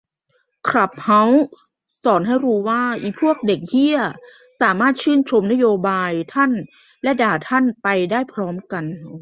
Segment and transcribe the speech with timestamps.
[0.67, 1.43] คลับเฮ้าส์
[2.03, 3.99] สอนให้รูว่า อิพวกเด็กเหี้ย
[4.61, 6.51] สามารถชื่นชมนโยบายทั่น
[7.03, 8.83] และด่าท่านไปได้พร้อมกัน